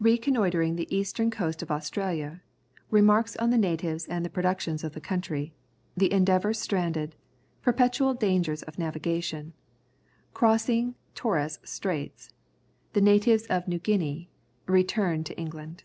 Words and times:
Reconnoitring 0.00 0.74
the 0.74 0.92
Eastern 0.92 1.30
Coast 1.30 1.62
of 1.62 1.70
Australia 1.70 2.42
Remarks 2.90 3.36
on 3.36 3.50
the 3.50 3.56
natives 3.56 4.04
and 4.06 4.32
productions 4.32 4.82
of 4.82 4.94
the 4.94 5.00
country 5.00 5.54
The 5.96 6.10
Endeavour 6.12 6.52
stranded 6.54 7.14
Perpetual 7.62 8.14
dangers 8.14 8.64
of 8.64 8.80
navigation 8.80 9.52
Crossing 10.34 10.96
Torres 11.14 11.60
Straits 11.62 12.32
The 12.94 13.00
natives 13.00 13.46
of 13.46 13.68
New 13.68 13.78
Guinea 13.78 14.28
Return 14.66 15.22
to 15.22 15.38
England. 15.38 15.84